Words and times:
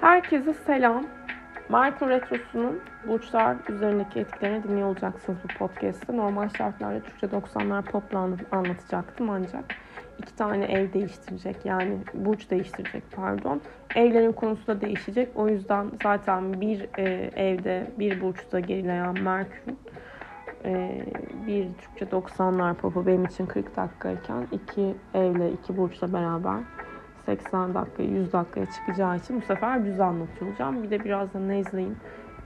Herkese 0.00 0.54
selam. 0.54 1.04
Merkür 1.68 2.08
Retrosu'nun 2.08 2.80
burçlar 3.08 3.56
üzerindeki 3.68 4.20
etkilerini 4.20 4.62
dinliyor 4.62 4.88
olacaksınız 4.88 5.38
bu 5.44 5.58
podcast'te. 5.58 6.16
Normal 6.16 6.48
şartlarda 6.48 7.00
Türkçe 7.00 7.26
90'lar 7.26 7.82
popla 7.82 8.28
anlatacaktım 8.52 9.30
ancak 9.30 9.64
iki 10.18 10.36
tane 10.36 10.64
ev 10.64 10.92
değiştirecek 10.92 11.56
yani 11.64 11.98
burç 12.14 12.50
değiştirecek 12.50 13.02
pardon. 13.16 13.60
Evlerin 13.94 14.32
konusu 14.32 14.66
da 14.66 14.80
değişecek. 14.80 15.28
O 15.34 15.48
yüzden 15.48 15.90
zaten 16.02 16.60
bir 16.60 16.88
e, 16.98 17.30
evde 17.36 17.86
bir 17.98 18.20
burçta 18.20 18.60
gerileyen 18.60 19.22
Merkür 19.22 19.74
e, 20.64 21.02
bir 21.46 21.68
Türkçe 21.74 22.04
90'lar 22.04 22.74
popu 22.74 23.06
benim 23.06 23.24
için 23.24 23.46
40 23.46 23.76
dakikayken 23.76 24.46
iki 24.52 24.94
evle 25.14 25.52
iki 25.52 25.76
burçla 25.76 26.12
beraber 26.12 26.58
80 27.28 27.74
dakika 27.74 28.02
100 28.02 28.32
dakikaya 28.32 28.66
çıkacağı 28.70 29.16
için 29.16 29.40
bu 29.40 29.44
sefer 29.44 29.84
düz 29.84 30.00
anlatıyor 30.00 30.50
olacağım. 30.50 30.82
Bir 30.82 30.90
de 30.90 31.04
birazdan 31.04 31.48
nezleyim 31.48 31.96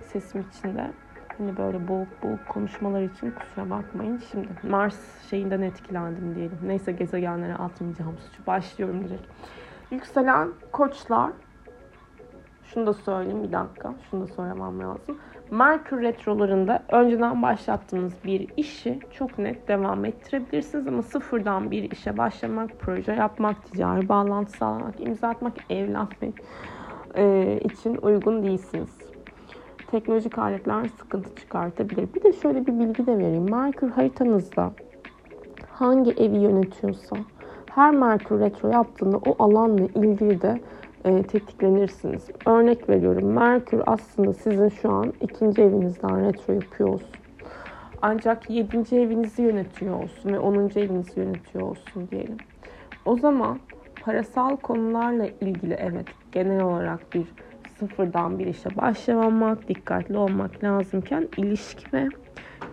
sesim 0.00 0.44
içinde. 0.50 0.90
Hani 1.38 1.56
böyle 1.56 1.88
boğuk 1.88 2.22
boğuk 2.22 2.48
konuşmalar 2.48 3.02
için 3.02 3.30
kusura 3.30 3.70
bakmayın. 3.70 4.22
Şimdi 4.30 4.48
Mars 4.62 4.96
şeyinden 5.30 5.60
etkilendim 5.60 6.34
diyelim. 6.34 6.58
Neyse 6.62 6.92
gezegenlere 6.92 7.54
atmayacağım 7.54 8.18
suçu. 8.18 8.46
Başlıyorum 8.46 9.04
direkt. 9.04 9.22
Yükselen 9.90 10.48
koçlar. 10.72 11.30
Şunu 12.64 12.86
da 12.86 12.92
söyleyeyim 12.92 13.42
bir 13.42 13.52
dakika. 13.52 13.94
Şunu 14.10 14.22
da 14.22 14.26
söylemem 14.26 14.80
lazım. 14.80 15.18
Merkür 15.52 16.02
retrolarında 16.02 16.82
önceden 16.92 17.42
başlattığınız 17.42 18.12
bir 18.24 18.48
işi 18.56 18.98
çok 19.10 19.38
net 19.38 19.68
devam 19.68 20.04
ettirebilirsiniz 20.04 20.86
ama 20.86 21.02
sıfırdan 21.02 21.70
bir 21.70 21.90
işe 21.90 22.18
başlamak, 22.18 22.70
proje 22.78 23.12
yapmak, 23.12 23.66
ticari 23.66 24.08
bağlantı 24.08 24.52
sağlamak, 24.52 25.00
imza 25.00 25.28
atmak, 25.28 25.52
evlenmek 25.70 26.34
e, 27.14 27.58
için 27.64 27.96
uygun 27.96 28.42
değilsiniz. 28.42 29.00
Teknolojik 29.90 30.38
aletler 30.38 30.88
sıkıntı 30.88 31.34
çıkartabilir. 31.36 32.14
Bir 32.14 32.22
de 32.22 32.32
şöyle 32.32 32.66
bir 32.66 32.78
bilgi 32.78 33.06
de 33.06 33.18
vereyim. 33.18 33.50
Merkür 33.50 33.90
haritanızda 33.90 34.72
hangi 35.70 36.10
evi 36.10 36.36
yönetiyorsa 36.36 37.16
her 37.74 37.90
Merkür 37.90 38.40
retro 38.40 38.68
yaptığında 38.68 39.16
o 39.16 39.44
alanla 39.44 39.84
ilgili 39.94 40.42
de 40.42 40.60
e, 41.04 41.22
tetiklenirsiniz. 41.22 42.28
Örnek 42.46 42.88
veriyorum. 42.88 43.32
Merkür 43.32 43.82
aslında 43.86 44.34
sizin 44.34 44.68
şu 44.68 44.90
an 44.90 45.12
ikinci 45.20 45.62
evinizden 45.62 46.26
retro 46.26 46.52
yapıyor 46.52 46.88
olsun. 46.88 47.08
Ancak 48.02 48.50
yedinci 48.50 48.96
evinizi 48.96 49.42
yönetiyor 49.42 50.02
olsun 50.02 50.32
ve 50.32 50.38
onuncu 50.38 50.80
evinizi 50.80 51.20
yönetiyor 51.20 51.64
olsun 51.64 52.08
diyelim. 52.10 52.36
O 53.04 53.16
zaman 53.16 53.58
parasal 54.02 54.56
konularla 54.56 55.26
ilgili 55.40 55.74
evet 55.74 56.06
genel 56.32 56.62
olarak 56.62 57.14
bir 57.14 57.26
sıfırdan 57.78 58.38
bir 58.38 58.46
işe 58.46 58.76
başlamak, 58.76 59.68
dikkatli 59.68 60.16
olmak 60.16 60.64
lazımken 60.64 61.28
ilişki 61.36 61.92
ve 61.92 62.08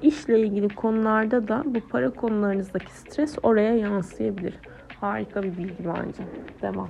işle 0.02 0.40
ilgili 0.40 0.70
konularda 0.70 1.48
da 1.48 1.64
bu 1.66 1.80
para 1.80 2.10
konularınızdaki 2.10 2.92
stres 2.94 3.36
oraya 3.44 3.76
yansıyabilir. 3.76 4.54
Harika 5.02 5.44
bir 5.44 5.58
bilgi 5.58 5.86
bence. 5.86 6.24
Devam. 6.62 6.90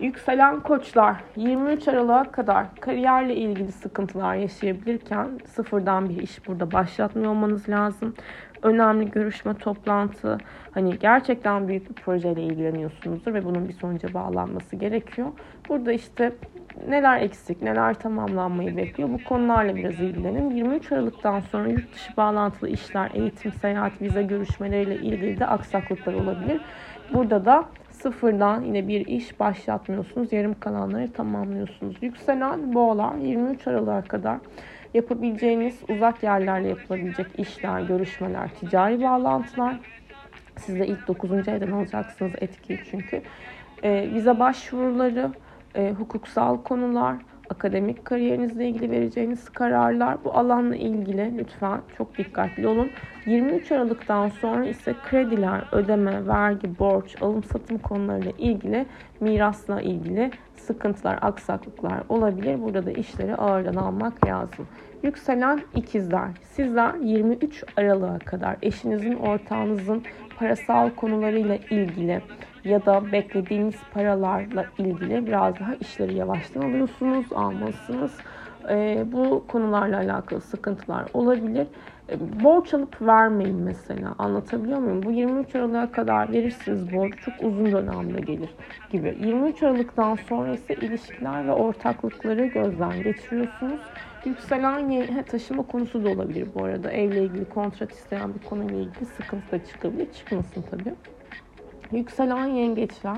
Yükselen 0.00 0.60
koçlar 0.60 1.16
23 1.36 1.88
Aralık'a 1.88 2.32
kadar 2.32 2.74
kariyerle 2.80 3.36
ilgili 3.36 3.72
sıkıntılar 3.72 4.34
yaşayabilirken 4.34 5.28
sıfırdan 5.46 6.08
bir 6.08 6.16
iş 6.16 6.48
burada 6.48 6.72
başlatmıyor 6.72 7.30
olmanız 7.30 7.68
lazım. 7.68 8.14
Önemli 8.62 9.10
görüşme, 9.10 9.54
toplantı, 9.54 10.38
hani 10.70 10.98
gerçekten 10.98 11.68
büyük 11.68 11.90
bir 11.90 11.94
projeyle 11.94 12.42
ilgileniyorsunuzdur 12.42 13.34
ve 13.34 13.44
bunun 13.44 13.68
bir 13.68 13.72
sonuca 13.72 14.14
bağlanması 14.14 14.76
gerekiyor. 14.76 15.28
Burada 15.68 15.92
işte 15.92 16.32
neler 16.88 17.20
eksik, 17.20 17.62
neler 17.62 17.94
tamamlanmayı 17.94 18.76
bekliyor 18.76 19.08
bu 19.08 19.24
konularla 19.28 19.76
biraz 19.76 20.00
ilgilenin. 20.00 20.50
23 20.50 20.92
Aralık'tan 20.92 21.40
sonra 21.40 21.68
yurt 21.68 21.94
dışı 21.94 22.16
bağlantılı 22.16 22.68
işler, 22.68 23.10
eğitim, 23.14 23.52
seyahat, 23.52 24.02
vize 24.02 24.22
görüşmeleriyle 24.22 24.96
ilgili 24.96 25.40
de 25.40 25.46
aksaklıklar 25.46 26.14
olabilir. 26.14 26.60
Burada 27.12 27.44
da 27.44 27.64
sıfırdan 28.04 28.62
yine 28.62 28.88
bir 28.88 29.06
iş 29.06 29.40
başlatmıyorsunuz. 29.40 30.32
Yarım 30.32 30.60
kalanları 30.60 31.12
tamamlıyorsunuz. 31.12 31.96
Yükselen 32.02 32.74
boğalar 32.74 33.14
23 33.14 33.66
Aralık'a 33.66 34.02
kadar 34.02 34.38
yapabileceğiniz 34.94 35.80
uzak 35.88 36.22
yerlerle 36.22 36.68
yapılabilecek 36.68 37.26
işler, 37.38 37.80
görüşmeler, 37.80 38.48
ticari 38.60 39.02
bağlantılar. 39.02 39.76
Siz 40.56 40.78
de 40.78 40.86
ilk 40.86 41.08
9. 41.08 41.32
evden 41.32 41.70
alacaksınız 41.70 42.32
etkiyi 42.40 42.80
çünkü. 42.90 43.22
E, 43.82 44.10
vize 44.14 44.38
başvuruları, 44.38 45.30
e, 45.74 45.90
hukuksal 45.90 46.62
konular, 46.62 47.16
akademik 47.50 48.04
kariyerinizle 48.04 48.68
ilgili 48.68 48.90
vereceğiniz 48.90 49.48
kararlar 49.48 50.24
bu 50.24 50.32
alanla 50.34 50.76
ilgili 50.76 51.38
lütfen 51.38 51.80
çok 51.98 52.18
dikkatli 52.18 52.66
olun. 52.66 52.90
23 53.26 53.72
Aralık'tan 53.72 54.28
sonra 54.28 54.66
ise 54.66 54.94
krediler, 55.10 55.64
ödeme, 55.72 56.26
vergi, 56.26 56.78
borç, 56.78 57.22
alım 57.22 57.44
satım 57.44 57.78
konularıyla 57.78 58.32
ilgili 58.38 58.86
mirasla 59.20 59.80
ilgili 59.80 60.30
sıkıntılar, 60.56 61.18
aksaklıklar 61.22 62.02
olabilir. 62.08 62.62
Burada 62.62 62.86
da 62.86 62.90
işleri 62.90 63.36
ağırdan 63.36 63.74
almak 63.74 64.26
lazım. 64.26 64.66
Yükselen 65.02 65.60
ikizler. 65.74 66.28
Sizler 66.42 66.94
23 66.94 67.64
Aralık'a 67.76 68.18
kadar 68.18 68.56
eşinizin, 68.62 69.14
ortağınızın 69.14 70.02
parasal 70.38 70.90
konularıyla 70.90 71.56
ilgili 71.56 72.22
ya 72.64 72.86
da 72.86 73.12
beklediğiniz 73.12 73.76
paralarla 73.94 74.66
ilgili 74.78 75.26
biraz 75.26 75.60
daha 75.60 75.74
işleri 75.74 76.14
yavaştan 76.14 76.62
alıyorsunuz, 76.62 77.32
almalısınız. 77.32 78.12
E, 78.70 79.04
bu 79.12 79.44
konularla 79.48 79.96
alakalı 79.96 80.40
sıkıntılar 80.40 81.04
olabilir. 81.14 81.66
E, 82.10 82.42
borç 82.44 82.74
alıp 82.74 83.02
vermeyin 83.02 83.56
mesela. 83.56 84.14
Anlatabiliyor 84.18 84.78
muyum? 84.78 85.02
Bu 85.02 85.10
23 85.12 85.54
Aralık'a 85.54 85.92
kadar 85.92 86.32
verirsiniz 86.32 86.92
borç 86.92 87.14
çok 87.24 87.34
uzun 87.42 87.72
dönemde 87.72 88.20
gelir 88.20 88.50
gibi. 88.90 89.16
23 89.20 89.62
Aralık'tan 89.62 90.14
sonra 90.14 90.54
ise 90.54 90.74
ilişkiler 90.74 91.46
ve 91.46 91.52
ortaklıkları 91.52 92.46
gözden 92.46 93.02
geçiriyorsunuz. 93.02 93.80
Yükselen 94.24 94.90
he, 94.90 95.22
taşıma 95.22 95.62
konusu 95.62 96.04
da 96.04 96.08
olabilir 96.08 96.48
bu 96.54 96.64
arada. 96.64 96.90
Evle 96.90 97.22
ilgili 97.22 97.44
kontrat 97.44 97.92
isteyen 97.92 98.34
bir 98.34 98.48
konuyla 98.48 98.76
ilgili 98.78 99.04
sıkıntı 99.04 99.52
da 99.52 99.64
çıkabilir. 99.64 100.12
Çıkmasın 100.12 100.64
tabii. 100.70 100.94
Yükselen 101.92 102.46
yengeçler 102.46 103.16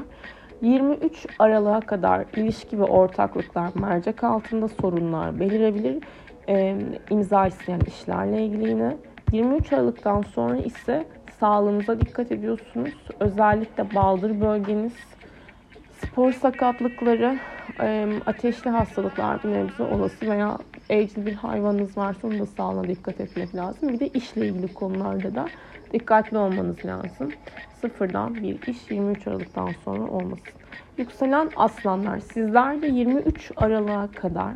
23 0.62 1.26
Aralık'a 1.38 1.80
kadar 1.80 2.24
ilişki 2.36 2.78
ve 2.78 2.84
ortaklıklar 2.84 3.70
mercek 3.74 4.24
altında 4.24 4.68
sorunlar 4.68 5.40
belirebilir. 5.40 6.02
E, 6.48 6.76
imza 7.10 7.46
isteyen 7.46 7.80
işlerle 7.80 8.44
ilgili 8.44 8.68
yine. 8.68 8.96
23 9.32 9.72
Aralık'tan 9.72 10.22
sonra 10.22 10.56
ise 10.56 11.06
sağlığınıza 11.40 12.00
dikkat 12.00 12.32
ediyorsunuz. 12.32 12.94
Özellikle 13.20 13.94
baldır 13.94 14.40
bölgeniz, 14.40 14.92
spor 16.04 16.32
sakatlıkları, 16.32 17.38
e, 17.80 18.08
ateşli 18.26 18.70
hastalıklar 18.70 19.42
bir 19.44 19.48
nebze 19.52 19.82
olası 19.82 20.30
veya 20.30 20.58
evcil 20.90 21.26
bir 21.26 21.34
hayvanınız 21.34 21.96
varsa 21.96 22.28
onun 22.28 22.38
da 22.38 22.46
sağlığına 22.46 22.88
dikkat 22.88 23.20
etmek 23.20 23.54
lazım. 23.54 23.88
Bir 23.88 24.00
de 24.00 24.08
işle 24.08 24.48
ilgili 24.48 24.74
konularda 24.74 25.34
da 25.34 25.46
dikkatli 25.92 26.38
olmanız 26.38 26.84
lazım. 26.84 27.32
Sıfırdan 27.80 28.34
bir 28.34 28.66
iş 28.66 28.90
23 28.90 29.26
Aralık'tan 29.26 29.68
sonra 29.84 30.10
olmasın. 30.10 30.54
Yükselen 30.98 31.50
aslanlar 31.56 32.18
sizler 32.18 32.82
de 32.82 32.86
23 32.86 33.52
Aralık'a 33.56 34.20
kadar 34.20 34.52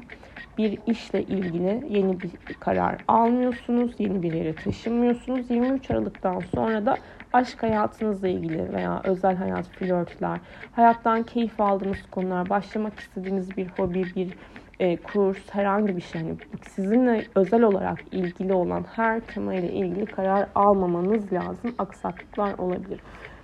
bir 0.59 0.79
işle 0.87 1.23
ilgili 1.23 1.85
yeni 1.89 2.21
bir 2.21 2.31
karar 2.61 2.97
almıyorsunuz, 3.09 3.93
yeni 3.99 4.23
bir 4.23 4.33
yere 4.33 4.55
taşınmıyorsunuz. 4.55 5.51
23 5.51 5.91
Aralık'tan 5.91 6.41
sonra 6.55 6.87
da 6.87 6.97
aşk 7.33 7.63
hayatınızla 7.63 8.29
ilgili 8.29 8.73
veya 8.73 9.01
özel 9.05 9.37
hayat, 9.37 9.67
flörtler, 9.69 10.41
hayattan 10.73 11.23
keyif 11.23 11.61
aldığınız 11.61 12.03
konular, 12.11 12.49
başlamak 12.49 13.01
istediğiniz 13.01 13.57
bir 13.57 13.67
hobi, 13.67 14.05
bir 14.17 14.35
e, 14.81 14.97
kurs, 14.97 15.39
herhangi 15.51 15.97
bir 15.97 16.01
şey. 16.01 16.21
Yani 16.21 16.37
sizinle 16.69 17.25
özel 17.35 17.63
olarak 17.63 17.99
ilgili 18.13 18.53
olan 18.53 18.85
her 18.97 19.21
temayla 19.21 19.69
ilgili 19.69 20.07
karar 20.07 20.49
almamanız 20.55 21.33
lazım. 21.33 21.75
Aksaklıklar 21.79 22.59
olabilir. 22.59 23.01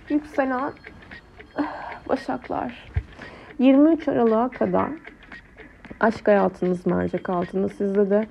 Yükselen 0.09 0.71
Başaklar 2.09 2.91
23 3.59 4.07
Aralık'a 4.07 4.49
kadar 4.49 4.89
aşk 5.99 6.27
hayatınız 6.27 6.85
mercek 6.85 7.29
altında. 7.29 7.69
Sizde 7.69 8.09
de 8.09 8.27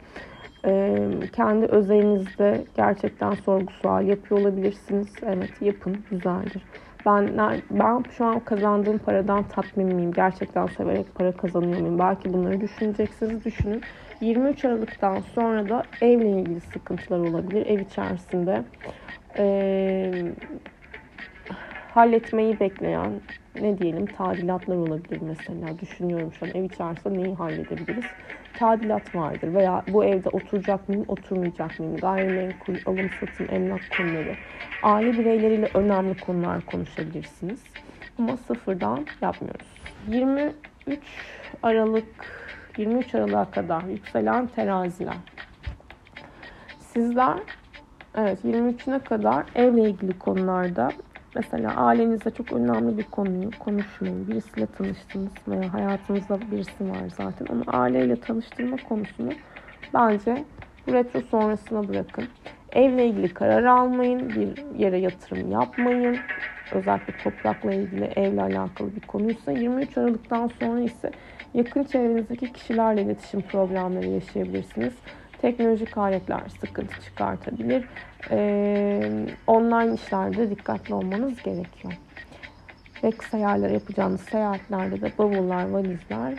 e, 0.67 0.97
kendi 1.33 1.67
özelinizde 1.67 2.65
gerçekten 2.77 3.31
sorgu 3.31 3.73
sual 3.73 4.07
yapıyor 4.07 4.41
olabilirsiniz. 4.41 5.15
Evet 5.23 5.63
yapın 5.63 6.05
güzeldir. 6.11 6.63
Ben 7.07 7.39
ben 7.71 8.05
şu 8.11 8.25
an 8.25 8.41
kazandığım 8.41 8.99
paradan 8.99 9.43
tatmin 9.43 9.95
miyim? 9.95 10.13
Gerçekten 10.13 10.67
severek 10.67 11.15
para 11.15 11.33
kazanıyor 11.33 11.81
muyum? 11.81 11.99
Belki 11.99 12.33
bunları 12.33 12.61
düşüneceksiniz. 12.61 13.45
Düşünün. 13.45 13.83
23 14.21 14.65
Aralık'tan 14.65 15.21
sonra 15.21 15.69
da 15.69 15.83
evle 16.01 16.31
ilgili 16.31 16.61
sıkıntılar 16.61 17.19
olabilir. 17.19 17.67
Ev 17.67 17.81
içerisinde 17.81 18.63
e, 19.39 20.13
halletmeyi 21.95 22.61
bekleyen 22.61 23.11
ne 23.63 23.79
diyelim 23.79 24.07
tadilatlar 24.07 24.77
olabilir 24.77 25.21
mesela. 25.23 25.79
Düşünüyorum 25.79 26.33
şu 26.33 26.47
an 26.47 26.51
ev 26.55 26.65
içerisinde 26.65 27.19
neyi 27.19 27.35
halledebiliriz? 27.35 28.05
Tadilat 28.59 29.15
vardır 29.15 29.55
veya 29.55 29.83
bu 29.89 30.05
evde 30.05 30.29
oturacak 30.29 30.89
mıyım, 30.89 31.05
oturmayacak 31.09 31.81
mıyım? 31.81 31.97
Gayrimenkul, 31.97 32.75
alım 32.87 33.11
satım, 33.21 33.55
emlak 33.55 33.81
konuları. 33.97 34.35
Aile 34.83 35.13
bireyleriyle 35.13 35.71
önemli 35.75 36.21
konular 36.21 36.61
konuşabilirsiniz. 36.61 37.63
Ama 38.19 38.37
sıfırdan 38.37 39.07
yapmıyoruz. 39.21 39.67
23 40.09 40.55
Aralık 41.63 42.07
23 42.77 43.15
Aralık'a 43.15 43.51
kadar 43.51 43.83
yükselen 43.83 44.47
teraziler. 44.47 45.17
Sizler 46.79 47.39
evet 48.15 48.45
23'üne 48.45 49.05
kadar 49.05 49.45
evle 49.55 49.83
ilgili 49.83 50.19
konularda 50.19 50.93
mesela 51.37 51.75
ailenizde 51.77 52.31
çok 52.31 52.53
önemli 52.53 52.99
bir 52.99 53.03
konuyu 53.03 53.51
konuşmayın. 53.59 54.29
Birisiyle 54.29 54.67
tanıştınız 54.67 55.33
veya 55.49 55.75
hayatınızda 55.75 56.39
birisi 56.51 56.91
var 56.91 57.09
zaten. 57.17 57.47
Onu 57.47 57.65
aileyle 57.67 58.21
tanıştırma 58.21 58.77
konusunu 58.89 59.33
bence 59.95 60.45
bu 60.87 60.93
retro 60.93 61.21
sonrasına 61.21 61.89
bırakın. 61.89 62.25
Evle 62.73 63.07
ilgili 63.07 63.35
karar 63.35 63.65
almayın, 63.65 64.29
bir 64.29 64.79
yere 64.79 64.99
yatırım 64.99 65.53
yapmayın. 65.53 66.17
Özellikle 66.73 67.13
toprakla 67.25 67.73
ilgili, 67.73 68.05
evle 68.05 68.43
alakalı 68.43 68.97
bir 68.97 69.01
konuysa 69.01 69.53
23 69.53 69.99
Aralık'tan 69.99 70.51
sonra 70.59 70.81
ise 70.81 71.11
yakın 71.55 71.85
çevrenizdeki 71.85 72.53
kişilerle 72.53 73.03
iletişim 73.03 73.41
problemleri 73.43 74.11
yaşayabilirsiniz. 74.11 74.95
Teknolojik 75.47 75.99
aletler 75.99 76.43
sıkıntı 76.61 77.01
çıkartabilir. 77.05 77.85
Ee, 78.31 79.27
online 79.47 79.95
işlerde 79.95 80.51
dikkatli 80.51 80.95
olmanız 80.95 81.43
gerekiyor. 81.43 81.95
Ve 83.05 83.13
seyahatler 83.31 83.71
yapacağınız 83.71 84.21
seyahatlerde 84.21 85.01
de 85.01 85.13
bavullar, 85.19 85.71
valizler 85.71 86.35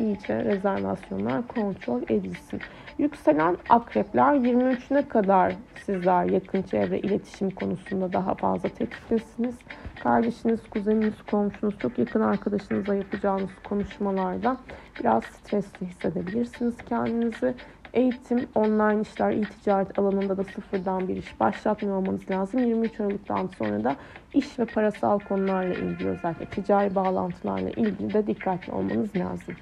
iyice 0.00 0.44
rezervasyonlar 0.44 1.46
kontrol 1.46 2.02
edilsin. 2.02 2.60
Yükselen 2.98 3.56
akrepler 3.68 4.34
23'üne 4.34 5.08
kadar 5.08 5.54
sizler 5.86 6.24
yakın 6.24 6.62
çevre 6.62 6.98
iletişim 6.98 7.50
konusunda 7.50 8.12
daha 8.12 8.34
fazla 8.34 8.68
tetiktesiniz. 8.68 9.54
Kardeşiniz, 10.02 10.60
kuzeniniz, 10.70 11.22
komşunuz, 11.30 11.78
çok 11.78 11.98
yakın 11.98 12.20
arkadaşınızla 12.20 12.94
yapacağınız 12.94 13.50
konuşmalarda 13.68 14.56
biraz 15.00 15.24
stresli 15.24 15.86
hissedebilirsiniz 15.86 16.74
kendinizi. 16.88 17.54
Eğitim, 17.94 18.46
online 18.54 19.00
işler, 19.00 19.30
e-ticaret 19.30 19.98
alanında 19.98 20.36
da 20.36 20.44
sıfırdan 20.44 21.08
bir 21.08 21.16
iş 21.16 21.40
başlatmıyor 21.40 21.96
olmanız 21.96 22.30
lazım. 22.30 22.64
23 22.64 23.00
Aralık'tan 23.00 23.50
sonra 23.58 23.84
da 23.84 23.96
iş 24.34 24.58
ve 24.58 24.64
parasal 24.64 25.18
konularla 25.18 25.74
ilgili 25.74 26.08
özellikle 26.08 26.46
ticari 26.46 26.94
bağlantılarla 26.94 27.70
ilgili 27.70 28.14
de 28.14 28.26
dikkatli 28.26 28.72
olmanız 28.72 29.16
lazım. 29.16 29.54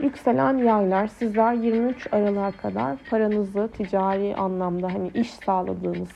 Yükselen 0.00 0.58
yaylar 0.58 1.06
sizler 1.06 1.52
23 1.52 2.06
Aralık'a 2.12 2.50
kadar 2.50 2.96
paranızı 3.10 3.68
ticari 3.68 4.36
anlamda 4.36 4.94
hani 4.94 5.10
iş 5.14 5.30
sağladığınız 5.30 6.08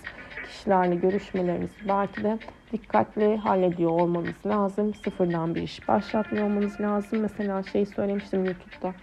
kişilerle 0.45 0.95
görüşmelerinizi 0.95 1.89
belki 1.89 2.25
de 2.25 2.39
dikkatli 2.73 3.37
hallediyor 3.37 3.91
olmanız 3.91 4.47
lazım. 4.47 4.95
Sıfırdan 4.95 5.55
bir 5.55 5.63
iş 5.63 5.89
başlatmıyor 5.89 6.45
olmanız 6.45 6.81
lazım. 6.81 7.21
Mesela 7.21 7.63
şey 7.63 7.87
söylemiştim 7.87 8.45
YouTube'da 8.45 8.95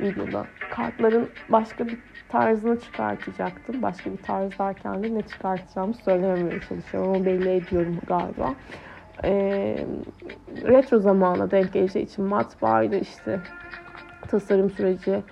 videoda. 0.00 0.46
Kartların 0.70 1.28
başka 1.48 1.86
bir 1.86 1.98
tarzını 2.28 2.80
çıkartacaktım. 2.80 3.82
Başka 3.82 4.12
bir 4.12 4.16
tarz 4.16 4.58
derken 4.58 5.02
de 5.02 5.14
ne 5.14 5.22
çıkartacağımı 5.22 5.94
söylememeye 5.94 6.60
çalışıyorum. 6.68 7.10
Onu 7.10 7.26
belli 7.26 7.50
ediyorum 7.50 7.98
galiba. 8.06 8.54
Ee, 9.24 9.78
retro 10.62 10.98
zamana 10.98 11.50
denk 11.50 11.72
geleceği 11.72 12.04
için 12.04 12.24
matbaaydı 12.24 12.96
işte 12.96 13.40
tasarım 14.28 14.70
süreci, 14.70 15.22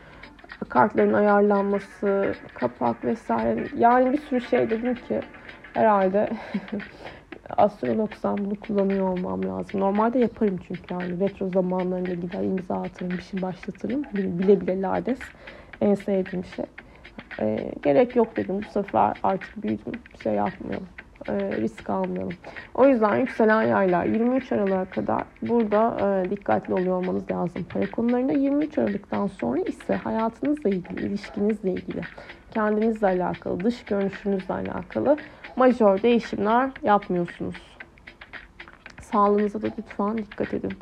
kartların 0.69 1.13
ayarlanması, 1.13 2.35
kapak 2.55 3.05
vesaire. 3.05 3.65
Yani 3.77 4.13
bir 4.13 4.19
sürü 4.19 4.41
şey 4.41 4.71
dedim 4.71 4.95
ki 4.95 5.21
herhalde 5.77 6.29
astronoksam 7.57 8.39
bunu 8.39 8.61
kullanıyor 8.61 9.09
olmam 9.09 9.49
lazım. 9.49 9.81
Normalde 9.81 10.19
yaparım 10.19 10.59
çünkü 10.69 10.95
yani 10.95 11.21
retro 11.21 11.49
zamanlarında 11.49 12.15
gider 12.15 12.43
imza 12.43 12.83
atarım, 12.83 13.19
bir 13.19 13.23
şey 13.23 13.43
başlatırım. 13.43 14.05
Bile 14.15 14.61
bile 14.61 14.83
lades 14.83 15.19
en 15.81 15.95
sevdiğim 15.95 16.45
şey. 16.45 16.65
E, 17.41 17.73
gerek 17.83 18.17
yok 18.17 18.37
dedim 18.37 18.61
bu 18.69 18.73
sefer 18.73 19.13
artık 19.23 19.63
büyüdüm 19.63 19.93
şey 20.23 20.33
yapmayalım. 20.33 20.89
E, 21.29 21.57
risk 21.57 21.91
almayalım. 21.91 22.35
O 22.75 22.87
yüzden 22.87 23.17
yükselen 23.17 23.63
yaylar 23.63 24.05
23 24.05 24.53
Aralık'a 24.53 24.85
kadar 24.85 25.23
burada 25.43 25.97
e, 26.01 26.31
dikkatli 26.31 26.75
oluyor 26.75 26.97
olmanız 26.97 27.31
lazım 27.31 27.67
para 27.73 27.91
konularında. 27.91 28.33
23 28.33 28.79
Aralık'tan 28.79 29.27
sonra 29.27 29.61
ise 29.61 29.95
hayatınızla 29.95 30.71
ilgili, 30.71 31.07
ilişkinizle 31.07 31.71
ilgili, 31.73 32.01
kendinizle 32.51 33.07
alakalı, 33.07 33.61
dış 33.61 33.85
görünüşünüzle 33.85 34.55
alakalı 34.55 35.17
majör 35.57 36.03
değişimler 36.03 36.71
yapmıyorsunuz. 36.83 37.57
Sağlığınıza 39.01 39.63
da 39.63 39.67
lütfen 39.79 40.19
dikkat 40.19 40.55
edin. 40.55 40.73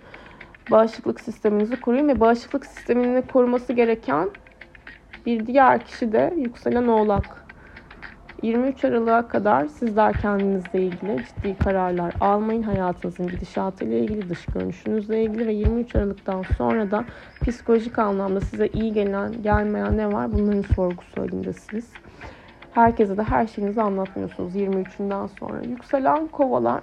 Bağışıklık 0.70 1.20
sisteminizi 1.20 1.80
koruyun 1.80 2.08
ve 2.08 2.20
bağışıklık 2.20 2.66
sistemini 2.66 3.22
koruması 3.22 3.72
gereken 3.72 4.30
bir 5.26 5.46
diğer 5.46 5.84
kişi 5.84 6.12
de 6.12 6.34
yükselen 6.36 6.88
oğlak. 6.88 7.43
23 8.44 8.84
Aralık'a 8.84 9.28
kadar 9.28 9.66
sizler 9.66 10.12
kendinizle 10.12 10.80
ilgili 10.80 11.24
ciddi 11.24 11.58
kararlar 11.58 12.14
almayın. 12.20 12.62
Hayatınızın 12.62 13.26
gidişatı 13.26 13.84
ile 13.84 13.98
ilgili, 14.00 14.28
dış 14.28 14.46
görünüşünüzle 14.46 15.22
ilgili 15.22 15.46
ve 15.46 15.52
23 15.52 15.96
Aralık'tan 15.96 16.42
sonra 16.58 16.90
da 16.90 17.04
psikolojik 17.42 17.98
anlamda 17.98 18.40
size 18.40 18.66
iyi 18.66 18.92
gelen, 18.92 19.42
gelmeyen 19.42 19.96
ne 19.96 20.12
var 20.12 20.32
bunların 20.32 20.62
sorgusu 20.62 21.22
halindesiniz. 21.22 21.92
Herkese 22.74 23.16
de 23.16 23.22
her 23.22 23.46
şeyinizi 23.46 23.82
anlatmıyorsunuz 23.82 24.56
23'ünden 24.56 25.26
sonra. 25.26 25.62
Yükselen 25.62 26.26
kovalar 26.26 26.80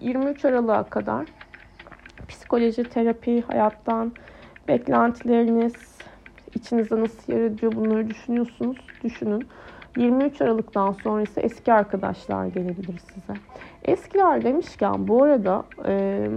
23 0.00 0.44
Aralık'a 0.44 0.84
kadar 0.84 1.26
psikoloji, 2.28 2.84
terapi, 2.84 3.42
hayattan 3.42 4.12
beklentileriniz, 4.68 5.98
içinizde 6.54 7.00
nasıl 7.00 7.32
yer 7.32 7.62
bunları 7.76 8.10
düşünüyorsunuz. 8.10 8.76
Düşünün. 9.04 9.48
23 9.96 10.40
Aralık'tan 10.40 10.92
sonra 10.92 11.22
ise 11.22 11.40
eski 11.40 11.72
arkadaşlar 11.72 12.46
gelebilir 12.46 12.98
size. 12.98 13.38
Eskiler 13.84 14.44
demişken 14.44 15.08
bu 15.08 15.22
arada 15.22 15.64
e, 15.86 16.28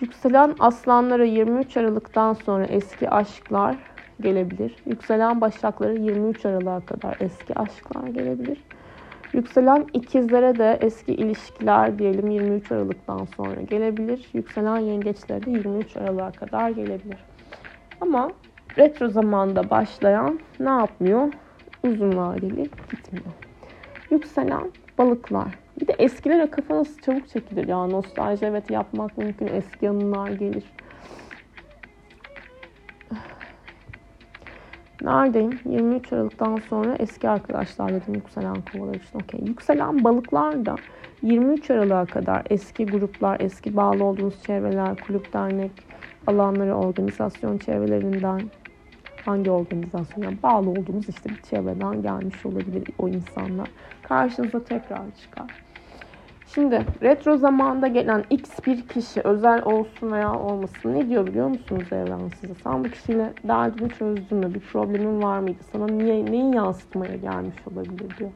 yükselen 0.00 0.54
aslanlara 0.58 1.24
23 1.24 1.76
Aralık'tan 1.76 2.32
sonra 2.32 2.64
eski 2.64 3.10
aşklar 3.10 3.76
gelebilir. 4.20 4.76
Yükselen 4.86 5.40
başaklara 5.40 5.92
23 5.92 6.46
Aralık'a 6.46 6.80
kadar 6.80 7.14
eski 7.20 7.58
aşklar 7.58 8.08
gelebilir. 8.08 8.64
Yükselen 9.32 9.86
ikizlere 9.92 10.58
de 10.58 10.78
eski 10.80 11.14
ilişkiler 11.14 11.98
diyelim 11.98 12.30
23 12.30 12.72
Aralık'tan 12.72 13.24
sonra 13.24 13.60
gelebilir. 13.60 14.30
Yükselen 14.32 14.78
yengeçlere 14.78 15.46
de 15.46 15.50
23 15.50 15.96
Aralık'a 15.96 16.30
kadar 16.30 16.70
gelebilir. 16.70 17.24
Ama 18.00 18.32
retro 18.78 19.08
zamanda 19.08 19.70
başlayan 19.70 20.38
ne 20.60 20.70
yapmıyor? 20.70 21.28
Uzun 21.82 22.16
vadeli 22.16 22.70
gitmiyor. 22.90 23.32
Yükselen 24.10 24.70
balıklar. 24.98 25.48
Bir 25.80 25.86
de 25.86 25.92
eskilere 25.92 26.50
kafa 26.50 26.76
nasıl 26.76 27.00
çabuk 27.00 27.28
çekilir 27.28 27.68
ya. 27.68 27.86
Nostalji 27.86 28.46
evet 28.46 28.70
yapmak 28.70 29.18
mümkün. 29.18 29.46
Eski 29.46 29.90
anılar 29.90 30.30
gelir. 30.30 30.64
Neredeyim? 35.02 35.60
23 35.64 36.12
Aralık'tan 36.12 36.58
sonra 36.68 36.94
eski 36.98 37.28
arkadaşlar 37.28 37.92
dedim 37.92 38.14
yükselen 38.14 38.56
kovalar 38.72 38.94
için. 38.94 39.18
Okey. 39.18 39.40
Yükselen 39.46 40.04
balıklar 40.04 40.66
da 40.66 40.76
23 41.22 41.70
Aralık'a 41.70 42.06
kadar 42.06 42.42
eski 42.50 42.86
gruplar, 42.86 43.40
eski 43.40 43.76
bağlı 43.76 44.04
olduğunuz 44.04 44.42
çevreler, 44.42 45.00
kulüp, 45.00 45.32
dernek, 45.32 45.72
alanları, 46.26 46.74
organizasyon 46.74 47.58
çevrelerinden 47.58 48.40
hangi 49.24 49.50
organizasyona 49.50 50.32
bağlı 50.42 50.70
olduğunuz 50.70 51.08
işte 51.08 51.30
bir 51.30 51.42
çevreden 51.50 52.02
gelmiş 52.02 52.46
olabilir 52.46 52.84
o 52.98 53.08
insanlar. 53.08 53.66
Karşınıza 54.02 54.64
tekrar 54.64 55.02
çıkar. 55.22 55.46
Şimdi 56.54 56.84
retro 57.02 57.36
zamanda 57.36 57.86
gelen 57.86 58.24
x 58.30 58.50
bir 58.66 58.88
kişi 58.88 59.20
özel 59.20 59.62
olsun 59.64 60.12
veya 60.12 60.38
olmasın 60.38 60.94
ne 60.94 61.08
diyor 61.08 61.26
biliyor 61.26 61.48
musunuz 61.48 61.92
evren 61.92 62.28
size? 62.40 62.54
Sen 62.54 62.84
bu 62.84 62.90
kişiyle 62.90 63.32
derdini 63.44 63.92
çözdün 63.92 64.38
mü? 64.38 64.54
Bir 64.54 64.60
problemin 64.60 65.22
var 65.22 65.38
mıydı? 65.38 65.58
Sana 65.72 65.86
niye, 65.86 66.32
neyi 66.32 66.54
yansıtmaya 66.54 67.16
gelmiş 67.16 67.56
olabilir 67.72 68.16
diyor. 68.18 68.30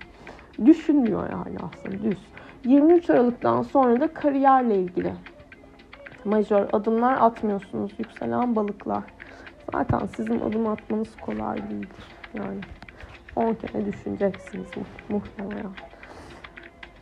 Düşünmüyor 0.64 1.30
yani 1.30 1.56
aslında 1.62 2.02
düz. 2.02 2.18
23 2.64 3.10
Aralık'tan 3.10 3.62
sonra 3.62 4.00
da 4.00 4.14
kariyerle 4.14 4.78
ilgili 4.78 5.12
majör 6.24 6.66
adımlar 6.72 7.16
atmıyorsunuz. 7.20 7.92
Yükselen 7.98 8.56
balıklar. 8.56 9.04
Zaten 9.74 10.06
sizin 10.06 10.40
adım 10.40 10.66
atmanız 10.66 11.16
kolay 11.20 11.56
değildir. 11.56 12.04
Yani 12.38 12.60
10 13.36 13.54
kere 13.54 13.86
düşüneceksiniz 13.86 14.68
muhtemelen. 15.08 15.70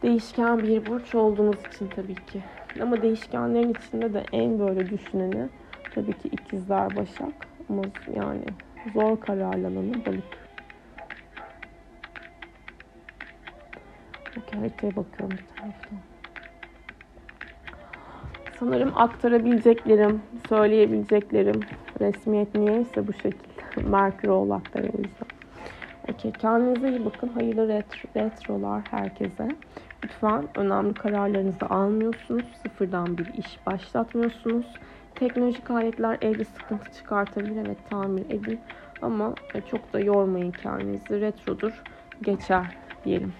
Değişken 0.03 0.63
bir 0.63 0.87
burç 0.87 1.15
olduğunuz 1.15 1.59
için 1.69 1.91
tabii 1.97 2.25
ki. 2.27 2.43
Ama 2.83 3.03
değişkenlerin 3.03 3.75
içinde 3.75 4.15
de 4.15 4.27
en 4.33 4.59
böyle 4.59 4.91
düşüneni 4.91 5.49
tabii 5.95 6.19
ki 6.19 6.29
ikizler 6.29 6.97
Başak. 6.97 7.35
Ama 7.69 7.83
yani 8.17 8.45
zor 8.95 9.21
karar 9.21 9.59
alanı 9.59 10.05
balık. 10.07 10.49
Peki 14.35 14.57
haritaya 14.57 14.97
bakıyorum 14.97 15.39
bir 15.39 15.57
taraftan. 15.57 16.12
Sanırım 18.63 18.93
aktarabileceklerim, 18.97 20.23
söyleyebileceklerim 20.49 21.61
resmiyet 22.01 22.55
niyeyse 22.55 23.07
bu 23.09 23.13
şekilde. 23.13 23.89
Merkür 23.89 24.29
Oğlak'ta 24.29 24.81
yüzden. 24.81 25.29
Okey, 26.09 26.33
kendinize 26.33 26.89
iyi 26.89 27.05
bakın. 27.05 27.29
Hayırlı 27.29 27.69
retro, 27.69 28.09
retrolar 28.17 28.83
herkese. 28.91 29.49
Lütfen 30.05 30.45
önemli 30.55 30.95
kararlarınızı 30.95 31.67
almıyorsunuz. 31.67 32.45
Sıfırdan 32.63 33.19
bir 33.19 33.27
iş 33.35 33.67
başlatmıyorsunuz. 33.67 34.67
Teknolojik 35.15 35.71
aletler 35.71 36.19
evde 36.21 36.45
sıkıntı 36.45 36.93
çıkartabilir. 36.93 37.57
Evet 37.67 37.79
tamir 37.91 38.25
edin. 38.31 38.61
Ama 39.03 39.35
çok 39.71 39.93
da 39.93 40.01
yormayın 40.01 40.51
kendinizi. 40.51 41.21
Retrodur. 41.21 41.83
Geçer 42.23 42.67
diyelim. 43.05 43.33